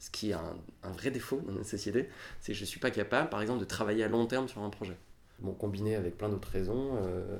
ce 0.00 0.10
qui 0.10 0.30
est 0.30 0.34
un, 0.34 0.56
un 0.82 0.90
vrai 0.90 1.10
défaut 1.10 1.40
dans 1.46 1.52
notre 1.52 1.68
société, 1.68 2.08
c'est 2.40 2.52
que 2.52 2.58
je 2.58 2.62
ne 2.62 2.66
suis 2.66 2.80
pas 2.80 2.90
capable, 2.90 3.30
par 3.30 3.40
exemple, 3.40 3.60
de 3.60 3.64
travailler 3.64 4.02
à 4.02 4.08
long 4.08 4.26
terme 4.26 4.48
sur 4.48 4.62
un 4.62 4.70
projet. 4.70 4.96
Bon, 5.38 5.52
combiné 5.52 5.94
avec 5.94 6.16
plein 6.16 6.28
d'autres 6.28 6.48
raisons, 6.48 6.96
euh, 6.96 7.38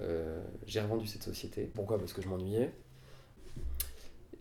euh, 0.00 0.42
j'ai 0.66 0.80
revendu 0.80 1.06
cette 1.06 1.24
société. 1.24 1.70
Pourquoi? 1.74 1.98
Parce 1.98 2.12
que 2.12 2.22
je 2.22 2.28
m'ennuyais. 2.28 2.72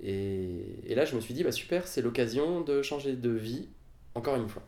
Et, 0.02 0.80
et 0.86 0.96
là, 0.96 1.04
je 1.04 1.16
me 1.16 1.22
suis 1.22 1.34
dit, 1.34 1.44
bah 1.44 1.52
super, 1.52 1.88
c'est 1.88 2.02
l'occasion 2.02 2.62
de 2.62 2.82
changer 2.82 3.16
de 3.16 3.30
vie, 3.30 3.68
encore 4.16 4.36
une 4.36 4.48
fois. 4.48 4.64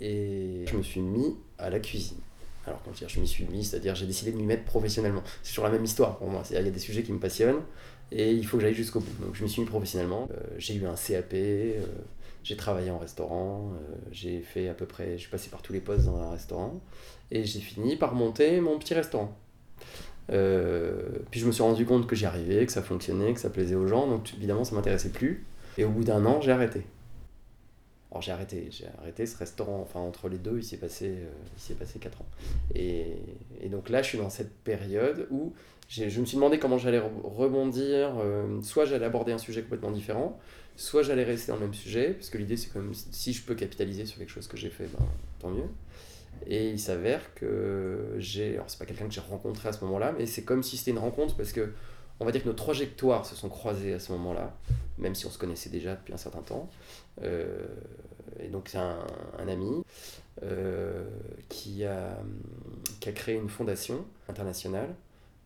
Et 0.00 0.64
je 0.66 0.76
me 0.76 0.82
suis 0.82 1.00
mis 1.00 1.36
à 1.58 1.70
la 1.70 1.78
cuisine. 1.78 2.18
Alors 2.70 2.82
quand 2.84 2.92
je, 2.94 3.06
je 3.08 3.20
m'y 3.20 3.26
suis 3.26 3.44
mis, 3.44 3.64
c'est-à-dire 3.64 3.96
j'ai 3.96 4.06
décidé 4.06 4.30
de 4.30 4.36
m'y 4.36 4.44
mettre 4.44 4.64
professionnellement. 4.64 5.22
C'est 5.42 5.50
toujours 5.50 5.64
la 5.64 5.72
même 5.72 5.84
histoire 5.84 6.18
pour 6.18 6.28
moi. 6.28 6.42
C'est-à-dire, 6.44 6.66
Il 6.66 6.68
y 6.68 6.70
a 6.70 6.74
des 6.74 6.80
sujets 6.80 7.02
qui 7.02 7.12
me 7.12 7.18
passionnent 7.18 7.62
et 8.12 8.32
il 8.32 8.46
faut 8.46 8.58
que 8.58 8.62
j'aille 8.62 8.74
jusqu'au 8.74 9.00
bout. 9.00 9.24
Donc 9.24 9.34
je 9.34 9.42
m'y 9.42 9.50
suis 9.50 9.60
mis 9.60 9.68
professionnellement. 9.68 10.28
Euh, 10.30 10.40
j'ai 10.56 10.74
eu 10.74 10.86
un 10.86 10.94
CAP, 10.94 11.34
euh, 11.34 11.84
j'ai 12.44 12.56
travaillé 12.56 12.90
en 12.90 12.98
restaurant, 12.98 13.72
euh, 13.74 13.96
j'ai 14.12 14.40
fait 14.40 14.68
à 14.68 14.74
peu 14.74 14.86
près, 14.86 15.12
je 15.14 15.22
suis 15.22 15.30
passé 15.30 15.50
par 15.50 15.62
tous 15.62 15.72
les 15.72 15.80
postes 15.80 16.06
dans 16.06 16.20
un 16.20 16.30
restaurant 16.30 16.80
et 17.32 17.44
j'ai 17.44 17.60
fini 17.60 17.96
par 17.96 18.14
monter 18.14 18.60
mon 18.60 18.78
petit 18.78 18.94
restaurant. 18.94 19.36
Puis 20.28 21.40
je 21.40 21.46
me 21.46 21.50
suis 21.50 21.62
rendu 21.62 21.84
compte 21.84 22.06
que 22.06 22.14
j'y 22.14 22.24
arrivais, 22.24 22.64
que 22.64 22.70
ça 22.70 22.82
fonctionnait, 22.82 23.34
que 23.34 23.40
ça 23.40 23.50
plaisait 23.50 23.74
aux 23.74 23.88
gens, 23.88 24.06
donc 24.06 24.32
évidemment 24.36 24.62
ça 24.62 24.76
m'intéressait 24.76 25.08
plus. 25.08 25.44
Et 25.76 25.84
au 25.84 25.90
bout 25.90 26.04
d'un 26.04 26.24
an, 26.24 26.40
j'ai 26.40 26.52
arrêté. 26.52 26.84
Alors 28.10 28.22
j'ai 28.22 28.32
arrêté, 28.32 28.68
j'ai 28.70 28.86
arrêté 28.98 29.24
ce 29.24 29.36
restaurant, 29.36 29.80
enfin 29.80 30.00
entre 30.00 30.28
les 30.28 30.38
deux, 30.38 30.58
il 30.58 30.64
s'est 30.64 30.78
passé, 30.78 31.06
euh, 31.06 31.30
il 31.56 31.60
s'est 31.60 31.74
passé 31.74 31.98
4 32.00 32.20
ans. 32.22 32.26
Et, 32.74 33.16
donc 33.70 33.88
là, 33.88 34.02
je 34.02 34.08
suis 34.08 34.18
dans 34.18 34.30
cette 34.30 34.52
période 34.64 35.28
où 35.30 35.52
je 35.88 36.04
me 36.20 36.26
suis 36.26 36.36
demandé 36.36 36.58
comment 36.58 36.78
j'allais 36.78 36.98
re- 36.98 37.22
rebondir. 37.22 38.18
euh, 38.18 38.60
soit 38.62 38.84
j'allais 38.84 39.06
aborder 39.06 39.30
un 39.32 39.38
sujet 39.38 39.62
complètement 39.62 39.92
différent, 39.92 40.40
soit 40.76 41.02
j'allais 41.02 41.24
rester 41.24 41.52
dans 41.52 41.58
le 41.58 41.66
même 41.66 41.74
sujet, 41.74 42.14
parce 42.14 42.30
que 42.30 42.38
l'idée 42.38 42.56
c'est 42.56 42.70
quand 42.70 42.80
même 42.80 42.94
si 42.94 43.32
je 43.32 43.42
peux 43.44 43.54
capitaliser 43.54 44.06
sur 44.06 44.18
quelque 44.18 44.30
chose 44.30 44.48
que 44.48 44.56
j'ai 44.56 44.70
fait, 44.70 44.86
ben, 44.86 45.04
tant 45.38 45.50
mieux. 45.50 45.68
Et 46.46 46.70
il 46.70 46.80
s'avère 46.80 47.34
que 47.34 48.14
j'ai, 48.18 48.54
alors 48.54 48.64
c'est 48.68 48.78
pas 48.78 48.86
quelqu'un 48.86 49.06
que 49.06 49.12
j'ai 49.14 49.20
rencontré 49.20 49.68
à 49.68 49.72
ce 49.72 49.84
moment-là, 49.84 50.14
mais 50.18 50.26
c'est 50.26 50.42
comme 50.42 50.62
si 50.62 50.76
c'était 50.76 50.92
une 50.92 50.98
rencontre 50.98 51.36
parce 51.36 51.52
que 51.52 51.72
on 52.18 52.24
va 52.26 52.32
dire 52.32 52.42
que 52.42 52.48
nos 52.48 52.54
trajectoires 52.54 53.24
se 53.24 53.34
sont 53.34 53.48
croisées 53.48 53.94
à 53.94 53.98
ce 53.98 54.12
moment-là, 54.12 54.54
même 54.98 55.14
si 55.14 55.24
on 55.26 55.30
se 55.30 55.38
connaissait 55.38 55.70
déjà 55.70 55.94
depuis 55.96 56.12
un 56.12 56.18
certain 56.18 56.42
temps. 56.42 56.68
Euh, 57.22 57.66
et 58.38 58.48
donc 58.48 58.68
c'est 58.68 58.78
un, 58.78 59.06
ami 59.48 59.82
euh, 60.42 61.04
qui, 61.48 61.84
a, 61.84 62.18
qui 63.00 63.08
a 63.08 63.12
créé 63.12 63.36
une 63.36 63.50
fondation 63.50 64.04
internationale 64.28 64.94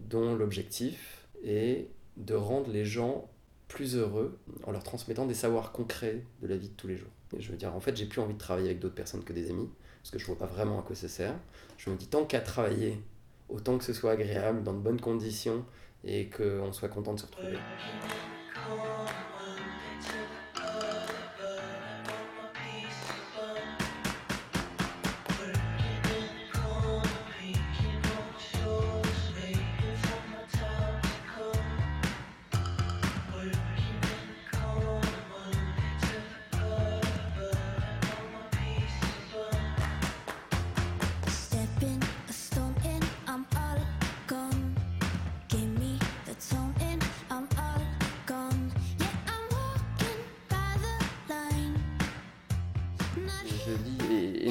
dont 0.00 0.34
l'objectif 0.34 1.26
est 1.44 1.88
de 2.16 2.34
rendre 2.34 2.70
les 2.70 2.84
gens 2.84 3.28
plus 3.68 3.96
heureux 3.96 4.38
en 4.64 4.72
leur 4.72 4.84
transmettant 4.84 5.26
des 5.26 5.34
savoirs 5.34 5.72
concrets 5.72 6.22
de 6.42 6.46
la 6.46 6.56
vie 6.56 6.68
de 6.68 6.74
tous 6.74 6.86
les 6.86 6.96
jours. 6.96 7.10
Et 7.36 7.40
je 7.40 7.50
veux 7.50 7.56
dire, 7.56 7.74
en 7.74 7.80
fait, 7.80 7.96
j'ai 7.96 8.06
plus 8.06 8.20
envie 8.20 8.34
de 8.34 8.38
travailler 8.38 8.68
avec 8.68 8.78
d'autres 8.78 8.94
personnes 8.94 9.24
que 9.24 9.32
des 9.32 9.50
amis, 9.50 9.68
parce 10.02 10.10
que 10.10 10.18
je 10.18 10.26
vois 10.26 10.38
pas 10.38 10.46
vraiment 10.46 10.78
à 10.78 10.82
quoi 10.82 10.94
ça 10.94 11.08
sert. 11.08 11.34
Je 11.76 11.90
me 11.90 11.96
dis, 11.96 12.06
tant 12.06 12.24
qu'à 12.24 12.40
travailler, 12.40 13.00
autant 13.48 13.76
que 13.78 13.84
ce 13.84 13.92
soit 13.92 14.12
agréable, 14.12 14.62
dans 14.62 14.72
de 14.72 14.78
bonnes 14.78 15.00
conditions, 15.00 15.64
et 16.04 16.28
qu'on 16.28 16.72
soit 16.72 16.88
content 16.88 17.14
de 17.14 17.20
se 17.20 17.26
retrouver. 17.26 17.58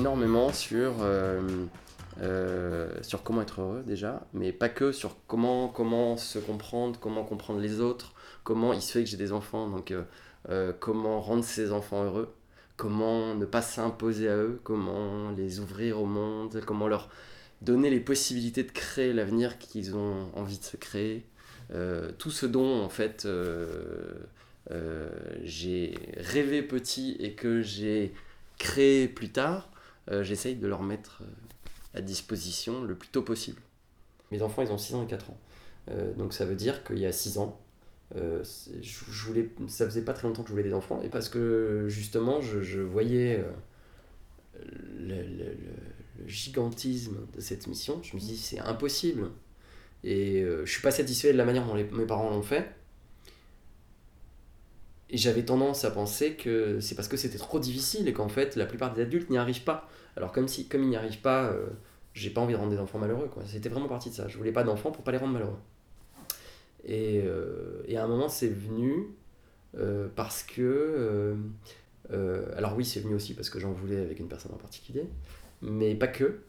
Énormément 0.03 0.51
sur, 0.51 0.95
euh, 0.99 1.39
euh, 2.21 2.89
sur 3.03 3.23
comment 3.23 3.41
être 3.41 3.61
heureux 3.61 3.83
déjà, 3.87 4.27
mais 4.33 4.51
pas 4.51 4.67
que 4.67 4.91
sur 4.91 5.15
comment, 5.27 5.69
comment 5.69 6.17
se 6.17 6.39
comprendre, 6.39 6.99
comment 6.99 7.23
comprendre 7.23 7.61
les 7.61 7.79
autres, 7.79 8.13
comment 8.43 8.73
il 8.73 8.81
se 8.81 8.91
fait 8.91 9.05
que 9.05 9.09
j'ai 9.09 9.15
des 9.15 9.31
enfants, 9.31 9.69
donc 9.69 9.93
euh, 10.49 10.73
comment 10.81 11.21
rendre 11.21 11.45
ces 11.45 11.71
enfants 11.71 12.03
heureux, 12.03 12.35
comment 12.75 13.33
ne 13.33 13.45
pas 13.45 13.61
s'imposer 13.61 14.27
à 14.27 14.35
eux, 14.35 14.59
comment 14.65 15.31
les 15.31 15.61
ouvrir 15.61 16.01
au 16.01 16.05
monde, 16.05 16.61
comment 16.65 16.89
leur 16.89 17.07
donner 17.61 17.89
les 17.89 18.01
possibilités 18.01 18.63
de 18.63 18.71
créer 18.73 19.13
l'avenir 19.13 19.57
qu'ils 19.57 19.95
ont 19.95 20.29
envie 20.35 20.59
de 20.59 20.65
se 20.65 20.75
créer. 20.75 21.25
Tout 22.17 22.29
ce 22.29 22.45
dont 22.45 22.83
en 22.83 22.89
fait 22.89 23.25
j'ai 25.43 25.97
rêvé 26.17 26.61
petit 26.61 27.15
et 27.21 27.35
que 27.35 27.61
j'ai 27.61 28.13
créé 28.57 29.07
plus 29.07 29.29
tard, 29.29 29.69
j'essaye 30.23 30.55
de 30.55 30.67
leur 30.67 30.83
mettre 30.83 31.21
euh, 31.23 31.99
à 31.99 32.01
disposition 32.01 32.83
le 32.83 32.95
plus 32.95 33.09
tôt 33.09 33.21
possible. 33.23 33.61
Mes 34.31 34.41
enfants, 34.41 34.61
ils 34.63 34.71
ont 34.71 34.77
6 34.77 34.95
ans 34.95 35.03
et 35.03 35.07
4 35.07 35.29
ans. 35.31 35.39
Euh, 35.91 36.13
donc 36.15 36.33
ça 36.33 36.45
veut 36.45 36.55
dire 36.55 36.83
qu'il 36.83 36.99
y 36.99 37.05
a 37.05 37.11
6 37.11 37.37
ans, 37.39 37.59
euh, 38.15 38.43
je, 38.81 39.25
voulais, 39.25 39.49
ça 39.67 39.85
faisait 39.85 40.03
pas 40.03 40.13
très 40.13 40.27
longtemps 40.27 40.43
que 40.43 40.49
je 40.49 40.53
voulais 40.53 40.63
des 40.63 40.73
enfants, 40.73 41.01
et 41.03 41.09
parce 41.09 41.29
que 41.29 41.85
justement, 41.89 42.41
je, 42.41 42.61
je 42.61 42.81
voyais 42.81 43.39
euh, 43.39 43.51
le, 44.99 45.15
le- 45.23 45.53
le- 45.53 46.27
gigantisme 46.27 47.17
de 47.35 47.41
cette 47.41 47.67
mission, 47.67 48.01
je 48.03 48.15
me 48.15 48.21
dis 48.21 48.37
c'est 48.37 48.59
impossible. 48.59 49.29
Et 50.03 50.41
euh, 50.43 50.65
je 50.65 50.71
suis 50.71 50.81
pas 50.81 50.91
satisfait 50.91 51.33
de 51.33 51.37
la 51.37 51.45
manière 51.45 51.65
dont 51.65 51.75
mes 51.75 52.05
parents 52.05 52.29
l'ont 52.29 52.43
fait. 52.43 52.69
Et 55.13 55.17
j'avais 55.17 55.45
tendance 55.45 55.85
à 55.85 55.91
penser 55.91 56.33
que 56.35 56.79
c'est 56.81 56.95
parce 56.95 57.07
que 57.07 57.17
c'était 57.17 57.37
trop 57.37 57.59
difficile 57.59 58.07
et 58.09 58.13
qu'en 58.13 58.27
fait 58.27 58.55
la 58.57 58.65
plupart 58.65 58.93
des 58.93 59.03
adultes 59.03 59.29
n'y 59.29 59.37
arrivent 59.37 59.63
pas. 59.63 59.87
Alors 60.17 60.33
comme 60.33 60.47
si 60.49 60.67
comme 60.67 60.83
ils 60.83 60.89
n'y 60.89 60.95
arrivent 60.97 61.21
pas, 61.21 61.45
euh, 61.45 61.67
j'ai 62.13 62.31
pas 62.31 62.41
envie 62.41 62.53
de 62.53 62.57
rendre 62.59 62.71
des 62.71 62.79
enfants 62.79 62.99
malheureux. 62.99 63.29
C'était 63.45 63.69
vraiment 63.69 63.87
parti 63.87 64.09
de 64.09 64.15
ça. 64.15 64.27
Je 64.27 64.37
voulais 64.37 64.51
pas 64.51 64.63
d'enfants 64.63 64.91
pour 64.91 65.03
pas 65.05 65.11
les 65.11 65.19
rendre 65.19 65.33
malheureux. 65.33 65.59
Et, 66.85 67.21
euh, 67.23 67.83
et 67.87 67.97
à 67.97 68.03
un 68.03 68.07
moment 68.07 68.27
c'est 68.27 68.49
venu 68.49 69.07
euh, 69.77 70.07
parce 70.15 70.43
que... 70.43 71.35
euh, 72.11 72.45
alors 72.57 72.75
oui 72.75 72.85
c'est 72.85 72.99
venu 72.99 73.15
aussi 73.15 73.33
parce 73.33 73.49
que 73.49 73.59
j'en 73.59 73.71
voulais 73.71 73.99
avec 73.99 74.19
une 74.19 74.27
personne 74.27 74.51
en 74.53 74.57
particulier, 74.57 75.05
mais 75.61 75.95
pas 75.95 76.07
que. 76.07 76.39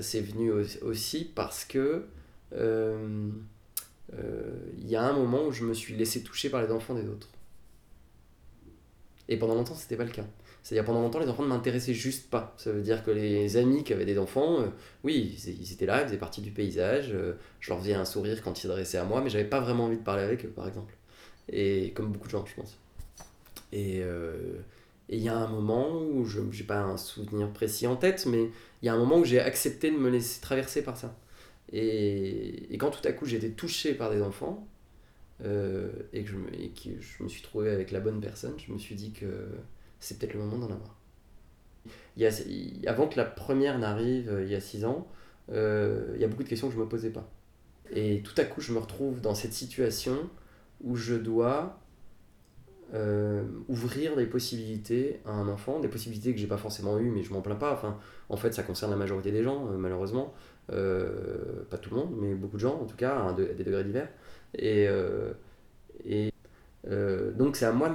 C'est 0.00 0.20
venu 0.20 0.52
au- 0.52 0.86
aussi 0.86 1.24
parce 1.24 1.64
que 1.64 2.06
il 4.78 4.88
y 4.88 4.96
a 4.96 5.02
un 5.02 5.12
moment 5.12 5.46
où 5.46 5.52
je 5.52 5.64
me 5.64 5.74
suis 5.74 5.94
laissé 5.94 6.22
toucher 6.22 6.50
par 6.50 6.62
les 6.62 6.70
enfants 6.70 6.94
des 6.94 7.08
autres. 7.08 7.28
Et 9.32 9.38
pendant 9.38 9.54
longtemps, 9.54 9.74
c'était 9.74 9.96
pas 9.96 10.04
le 10.04 10.10
cas. 10.10 10.26
C'est-à-dire 10.62 10.84
pendant 10.84 11.00
longtemps, 11.00 11.18
les 11.18 11.28
enfants 11.28 11.42
ne 11.42 11.48
m'intéressaient 11.48 11.94
juste 11.94 12.28
pas. 12.28 12.54
Ça 12.58 12.70
veut 12.70 12.82
dire 12.82 13.02
que 13.02 13.10
les 13.10 13.56
amis 13.56 13.82
qui 13.82 13.94
avaient 13.94 14.04
des 14.04 14.18
enfants, 14.18 14.60
euh, 14.60 14.66
oui, 15.04 15.40
ils, 15.46 15.72
étaient 15.72 15.86
là, 15.86 16.02
ils 16.02 16.06
faisaient 16.06 16.18
partie 16.18 16.42
du 16.42 16.50
paysage. 16.50 17.12
euh, 17.14 17.32
je 17.60 17.70
leur 17.70 17.80
faisais 17.80 17.94
un 17.94 18.04
sourire 18.04 18.42
quand 18.42 18.58
ils 18.58 18.60
s'adressaient 18.60 18.98
à 18.98 19.04
moi, 19.04 19.22
mais 19.22 19.30
j'avais 19.30 19.46
pas 19.46 19.60
vraiment 19.60 19.86
envie 19.86 19.96
de 19.96 20.02
parler 20.02 20.22
avec 20.22 20.44
eux, 20.44 20.50
par 20.50 20.68
exemple. 20.68 20.94
Et 21.50 21.92
comme 21.94 22.12
beaucoup 22.12 22.26
de 22.26 22.32
gens, 22.32 22.44
je 22.44 22.54
pense. 22.54 22.78
Et 23.72 24.00
euh, 24.02 24.58
il 25.08 25.20
y 25.20 25.30
a 25.30 25.36
un 25.36 25.48
moment 25.48 25.98
où 25.98 26.26
je 26.26 26.40
n'ai 26.40 26.62
pas 26.64 26.80
un 26.80 26.98
souvenir 26.98 27.48
précis 27.52 27.86
en 27.86 27.96
tête, 27.96 28.26
mais 28.26 28.50
il 28.82 28.86
y 28.86 28.90
a 28.90 28.92
un 28.92 28.98
moment 28.98 29.16
où 29.16 29.24
j'ai 29.24 29.40
accepté 29.40 29.90
de 29.90 29.96
me 29.96 30.10
laisser 30.10 30.42
traverser 30.42 30.82
par 30.82 30.98
ça. 30.98 31.16
Et, 31.72 32.74
et 32.74 32.76
quand 32.76 32.90
tout 32.90 33.08
à 33.08 33.12
coup 33.12 33.26
été 33.26 33.50
touché 33.52 33.94
par 33.94 34.10
des 34.10 34.20
enfants, 34.20 34.68
euh, 35.44 35.90
et 36.12 36.22
que, 36.22 36.30
je 36.30 37.22
me, 37.22 37.28
suis 37.28 37.42
trouvé 37.42 37.70
avec 37.70 37.90
la 37.90 38.00
bonne 38.00 38.20
personne, 38.20 38.54
je 38.58 38.72
me 38.72 38.78
suis 38.78 38.94
dit 38.94 39.12
que 39.12 39.26
c'est 39.98 40.18
peut-être 40.18 40.34
le 40.34 40.40
moment 40.40 40.58
d'en 40.58 40.72
avoir. 40.72 40.96
Il 42.16 42.22
y 42.22 42.26
a, 42.26 42.90
avant 42.90 43.08
que 43.08 43.16
la 43.16 43.24
première 43.24 43.78
n'arrive, 43.78 44.30
euh, 44.30 44.44
il 44.44 44.50
y 44.50 44.54
a 44.54 44.60
six 44.60 44.84
ans, 44.84 45.08
euh, 45.50 46.12
il 46.14 46.20
y 46.20 46.24
a 46.24 46.28
beaucoup 46.28 46.44
de 46.44 46.48
questions 46.48 46.68
que 46.68 46.74
je 46.74 46.78
ne 46.78 46.84
me 46.84 46.88
posais 46.88 47.10
pas. 47.10 47.28
Et 47.90 48.22
tout 48.22 48.34
à 48.36 48.44
coup, 48.44 48.60
je 48.60 48.72
me 48.72 48.78
retrouve 48.78 49.20
dans 49.20 49.34
cette 49.34 49.52
situation 49.52 50.30
où 50.82 50.96
je 50.96 51.14
dois 51.14 51.78
ouvrir 53.68 54.16
des 54.16 54.26
possibilités 54.26 55.20
à 55.24 55.30
un 55.30 55.48
enfant, 55.48 55.80
des 55.80 55.88
possibilités 55.88 56.34
que 56.34 56.38
j'ai 56.38 56.46
pas 56.46 56.58
forcément 56.58 56.98
eues, 56.98 57.10
mais 57.10 57.22
je 57.22 57.32
m'en 57.32 57.40
plains 57.40 57.56
pas. 57.56 57.72
Enfin, 57.72 57.98
en 58.28 58.36
fait, 58.36 58.52
ça 58.52 58.62
concerne 58.62 58.90
la 58.90 58.98
majorité 58.98 59.32
des 59.32 59.42
gens, 59.42 59.64
malheureusement. 59.78 60.34
Pas 60.66 61.78
tout 61.80 61.88
le 61.88 61.96
monde, 61.96 62.14
mais 62.20 62.34
beaucoup 62.34 62.56
de 62.56 62.60
gens, 62.60 62.78
en 62.82 62.84
tout 62.84 62.96
cas, 62.96 63.28
à 63.28 63.32
des 63.32 63.64
degrés 63.64 63.84
divers. 63.84 64.10
Et, 64.54 64.86
euh, 64.88 65.32
euh, 66.88 67.30
donc, 67.32 67.56
c'est 67.56 67.64
à, 67.64 67.72
moi 67.72 67.88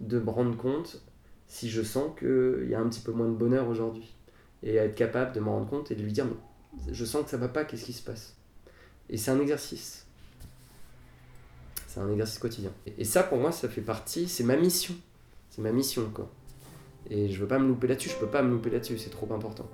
de 0.00 0.18
me- 0.18 0.24
me 0.24 0.30
rendre 0.30 0.56
compte 0.56 1.02
si 1.46 1.68
je 1.70 1.82
sens 1.82 2.10
qu'il 2.18 2.66
y 2.68 2.74
a 2.74 2.80
un 2.80 2.88
petit 2.88 3.00
peu 3.00 3.12
moins 3.12 3.26
de 3.28 3.32
bonheur 3.34 3.68
aujourd'hui. 3.68 4.14
Et 4.62 4.74
être 4.76 4.94
capable 4.94 5.32
de 5.32 5.40
m'en 5.40 5.52
rendre 5.52 5.68
compte 5.70 5.90
et 5.90 5.94
de 5.94 6.02
lui 6.02 6.12
dire 6.12 6.26
Mais 6.26 6.92
Je 6.92 7.04
sens 7.04 7.24
que 7.24 7.30
ça 7.30 7.36
va 7.36 7.48
pas, 7.48 7.64
qu'est-ce 7.64 7.84
qui 7.84 7.92
se 7.92 8.02
passe? 8.02 8.36
Et 9.08 9.16
c'est 9.16 9.30
un 9.30 9.40
exercice. 9.40 10.06
C'est 11.86 12.00
un 12.00 12.10
exercice 12.10 12.38
quotidien. 12.38 12.70
Et- 12.86 12.94
Et 12.98 13.04
ça, 13.04 13.22
pour 13.22 13.38
moi, 13.38 13.52
ça 13.52 13.68
fait 13.68 13.80
partie, 13.80 14.28
c'est 14.28 14.44
ma 14.44 14.56
mission. 14.56 14.94
C'est 15.50 15.62
ma 15.62 15.72
mission, 15.72 16.10
quoi. 16.12 16.30
Et 17.10 17.30
je 17.30 17.40
veux 17.40 17.48
pas 17.48 17.58
me 17.58 17.66
louper 17.68 17.86
là-dessus, 17.86 18.10
je 18.10 18.16
peux 18.16 18.26
pas 18.26 18.42
me 18.42 18.50
louper 18.50 18.70
là-dessus, 18.70 18.98
c'est 18.98 19.10
trop 19.10 19.32
important. 19.32 19.66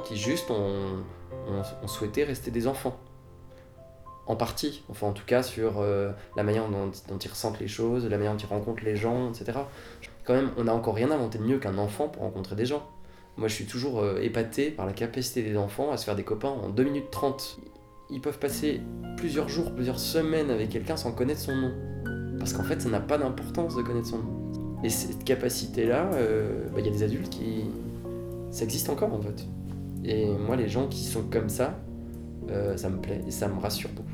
Qui 0.00 0.16
juste 0.16 0.50
ont, 0.50 1.04
souhaité 1.86 2.24
rester 2.24 2.50
des 2.50 2.66
enfants. 2.66 2.98
en 4.26 4.36
partie, 4.36 4.84
enfin 4.90 5.06
en 5.06 5.12
tout 5.12 5.24
cas 5.24 5.42
sur 5.42 5.80
euh, 5.80 6.12
la 6.36 6.42
manière 6.42 6.68
dont, 6.68 6.90
dont 7.08 7.18
ils 7.18 7.30
ressentent 7.30 7.60
les 7.60 7.68
choses, 7.68 8.06
la 8.06 8.18
manière 8.18 8.32
dont 8.32 8.38
ils 8.38 8.46
rencontrent 8.46 8.84
les 8.84 8.96
gens, 8.96 9.30
etc. 9.30 9.58
Quand 10.24 10.34
même, 10.34 10.50
on 10.58 10.64
n'a 10.64 10.74
encore 10.74 10.94
rien 10.94 11.10
inventé 11.10 11.38
de 11.38 11.44
mieux 11.44 11.58
qu'un 11.58 11.78
enfant 11.78 12.08
pour 12.08 12.22
rencontrer 12.22 12.54
des 12.54 12.66
gens. 12.66 12.86
Moi, 13.38 13.46
je 13.46 13.54
suis 13.54 13.66
toujours 13.66 14.00
euh, 14.00 14.20
épaté 14.20 14.70
par 14.70 14.84
la 14.84 14.92
capacité 14.92 15.42
des 15.42 15.56
enfants 15.56 15.92
à 15.92 15.96
se 15.96 16.04
faire 16.04 16.16
des 16.16 16.24
copains 16.24 16.48
en 16.48 16.68
2 16.68 16.82
minutes 16.82 17.10
30. 17.12 17.60
Ils 18.10 18.20
peuvent 18.20 18.38
passer 18.40 18.80
plusieurs 19.16 19.48
jours, 19.48 19.72
plusieurs 19.72 20.00
semaines 20.00 20.50
avec 20.50 20.70
quelqu'un 20.70 20.96
sans 20.96 21.12
connaître 21.12 21.40
son 21.40 21.54
nom. 21.54 21.72
Parce 22.38 22.52
qu'en 22.52 22.64
fait, 22.64 22.82
ça 22.82 22.88
n'a 22.88 23.00
pas 23.00 23.16
d'importance 23.16 23.76
de 23.76 23.82
connaître 23.82 24.08
son 24.08 24.18
nom. 24.18 24.50
Et 24.82 24.90
cette 24.90 25.24
capacité-là, 25.24 26.10
euh, 26.14 26.66
bah, 26.66 26.80
il 26.80 26.86
y 26.86 26.88
a 26.88 26.92
des 26.92 27.04
adultes 27.04 27.30
qui... 27.30 27.64
Ça 28.50 28.64
existe 28.64 28.88
encore 28.88 29.12
en 29.12 29.20
fait. 29.20 29.46
Et 30.04 30.26
moi, 30.26 30.56
les 30.56 30.68
gens 30.68 30.86
qui 30.88 31.04
sont 31.04 31.22
comme 31.22 31.48
ça, 31.48 31.78
euh, 32.50 32.76
ça 32.76 32.88
me 32.88 33.00
plaît 33.00 33.22
et 33.26 33.30
ça 33.30 33.48
me 33.48 33.60
rassure 33.60 33.90
beaucoup. 33.90 34.08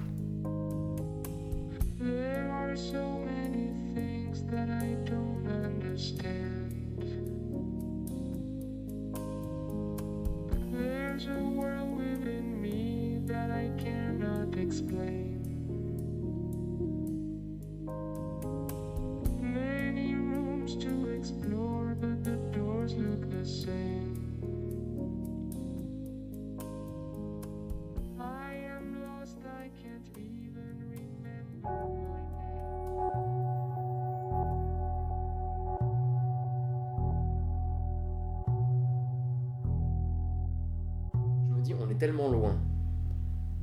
Tellement 42.05 42.29
loin 42.29 42.55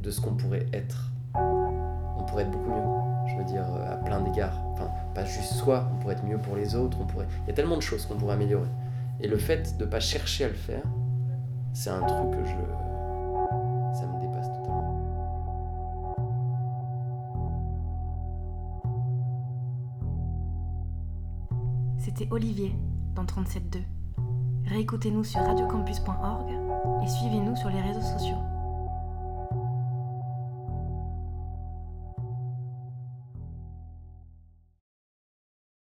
de 0.01 0.09
ce 0.09 0.19
qu'on 0.19 0.33
pourrait 0.33 0.65
être. 0.73 1.11
On 1.35 2.23
pourrait 2.27 2.41
être 2.41 2.49
beaucoup 2.49 2.71
mieux. 2.71 3.29
Je 3.29 3.35
veux 3.37 3.43
dire, 3.43 3.63
euh, 3.71 3.93
à 3.93 3.97
plein 3.97 4.19
d'égards. 4.19 4.59
Enfin, 4.73 4.89
pas 5.13 5.25
juste 5.25 5.53
soi, 5.53 5.87
on 5.93 5.99
pourrait 5.99 6.15
être 6.15 6.25
mieux 6.25 6.39
pour 6.39 6.55
les 6.55 6.73
autres. 6.73 6.97
On 6.99 7.05
pourrait... 7.05 7.27
Il 7.43 7.49
y 7.49 7.51
a 7.51 7.53
tellement 7.53 7.75
de 7.75 7.83
choses 7.83 8.07
qu'on 8.07 8.15
pourrait 8.15 8.33
améliorer. 8.33 8.67
Et 9.19 9.27
le 9.27 9.37
fait 9.37 9.77
de 9.77 9.85
pas 9.85 9.99
chercher 9.99 10.45
à 10.45 10.47
le 10.47 10.55
faire, 10.55 10.81
c'est 11.73 11.91
un 11.91 12.01
truc 12.01 12.31
que 12.31 12.43
je. 12.43 12.55
Ça 13.99 14.07
me 14.07 14.19
dépasse 14.19 14.47
totalement. 14.47 14.97
C'était 21.99 22.27
Olivier 22.31 22.75
dans 23.13 23.23
37.2. 23.23 23.83
Réécoutez-nous 24.65 25.25
sur 25.25 25.41
radiocampus.org 25.41 26.70
et 27.03 27.07
suivez-nous 27.07 27.55
sur 27.55 27.69
les 27.69 27.81
réseaux 27.81 28.01
sociaux. 28.01 28.37